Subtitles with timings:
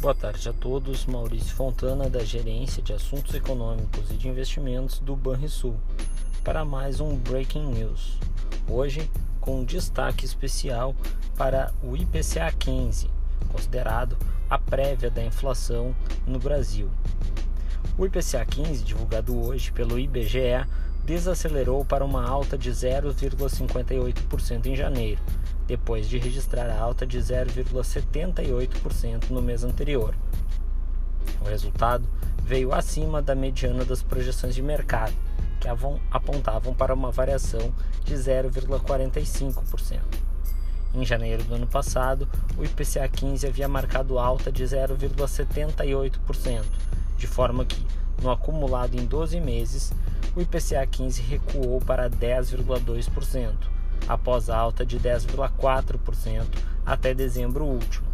[0.00, 1.06] Boa tarde a todos.
[1.06, 5.74] Maurício Fontana, da Gerência de Assuntos Econômicos e de Investimentos do Banrisul,
[6.44, 8.16] para mais um Breaking News.
[8.68, 9.10] Hoje,
[9.40, 10.94] com um destaque especial
[11.36, 13.10] para o IPCA 15,
[13.50, 14.16] considerado
[14.48, 15.92] a prévia da inflação
[16.24, 16.88] no Brasil.
[17.98, 20.64] O IPCA 15, divulgado hoje pelo IBGE,
[21.04, 25.20] desacelerou para uma alta de 0,58% em janeiro,
[25.68, 30.14] depois de registrar a alta de 0,78% no mês anterior.
[31.42, 32.08] O resultado
[32.42, 35.12] veio acima da mediana das projeções de mercado,
[35.60, 35.68] que
[36.10, 40.00] apontavam para uma variação de 0,45%.
[40.94, 42.26] Em janeiro do ano passado,
[42.56, 46.64] o IPCA 15 havia marcado alta de 0,78%,
[47.18, 47.86] de forma que,
[48.22, 49.92] no acumulado em 12 meses,
[50.34, 53.77] o IPCA 15 recuou para 10,2%,
[54.08, 56.46] após alta de 10,4%
[56.86, 58.08] até dezembro último.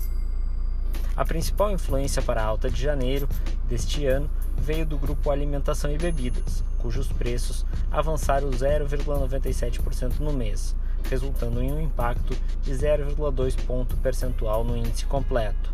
[1.16, 3.28] A principal influência para a alta de janeiro
[3.68, 10.74] deste ano veio do grupo Alimentação e Bebidas, cujos preços avançaram 0,97% no mês,
[11.08, 15.72] resultando em um impacto de 0,2 ponto percentual no índice completo.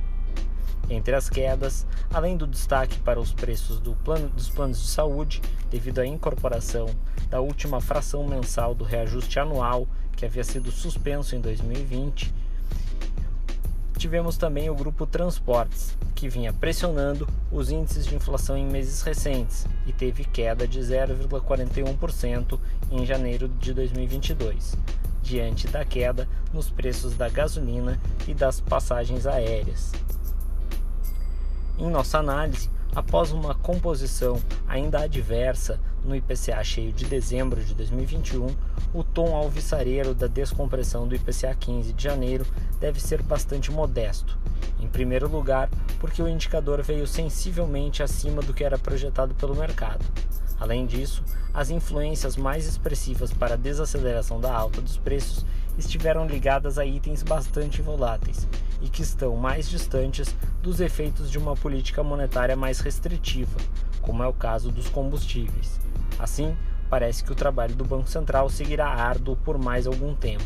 [0.91, 5.41] Entre as quedas, além do destaque para os preços do plano, dos planos de saúde,
[5.71, 6.91] devido à incorporação
[7.31, 9.87] da última fração mensal do reajuste anual
[10.21, 12.31] que havia sido suspenso em 2020,
[13.97, 19.67] tivemos também o grupo Transportes, que vinha pressionando os índices de inflação em meses recentes
[19.87, 24.77] e teve queda de 0,41% em janeiro de 2022,
[25.23, 29.91] diante da queda nos preços da gasolina e das passagens aéreas.
[31.79, 38.49] Em nossa análise, após uma composição ainda adversa no IPCA cheio de dezembro de 2021,
[38.93, 42.47] o tom alvissareiro da descompressão do IPCA 15 de janeiro
[42.81, 44.39] deve ser bastante modesto.
[44.81, 45.69] Em primeiro lugar,
[45.99, 50.05] porque o indicador veio sensivelmente acima do que era projetado pelo mercado.
[50.61, 55.47] Além disso, as influências mais expressivas para a desaceleração da alta dos preços
[55.79, 58.47] estiveram ligadas a itens bastante voláteis
[58.83, 63.57] e que estão mais distantes dos efeitos de uma política monetária mais restritiva,
[64.03, 65.81] como é o caso dos combustíveis.
[66.19, 66.55] Assim,
[66.91, 70.45] parece que o trabalho do Banco Central seguirá árduo por mais algum tempo.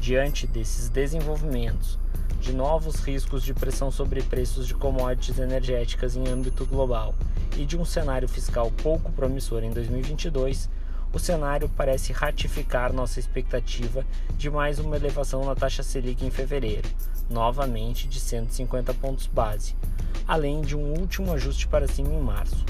[0.00, 1.98] Diante desses desenvolvimentos,
[2.46, 7.12] de novos riscos de pressão sobre preços de commodities energéticas em âmbito global
[7.56, 10.70] e de um cenário fiscal pouco promissor em 2022,
[11.12, 14.06] o cenário parece ratificar nossa expectativa
[14.38, 16.88] de mais uma elevação na taxa Selic em fevereiro,
[17.28, 19.74] novamente de 150 pontos base,
[20.24, 22.64] além de um último ajuste para cima em março.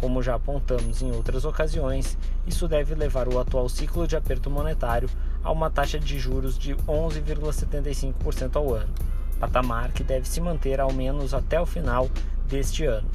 [0.00, 2.18] Como já apontamos em outras ocasiões,
[2.48, 5.08] isso deve levar o atual ciclo de aperto monetário
[5.44, 8.92] a uma taxa de juros de 11,75% ao ano,
[9.40, 12.08] patamar que deve se manter ao menos até o final
[12.46, 13.08] deste ano.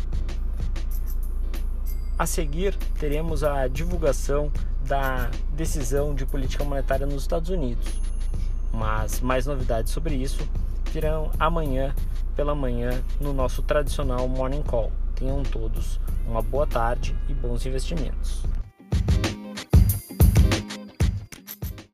[2.18, 4.52] A seguir, teremos a divulgação
[4.86, 7.88] da decisão de política monetária nos Estados Unidos.
[8.74, 10.48] Mas mais novidades sobre isso
[10.92, 11.94] virão amanhã
[12.36, 14.92] pela manhã no nosso tradicional Morning Call.
[15.16, 18.44] Tenham todos uma boa tarde e bons investimentos.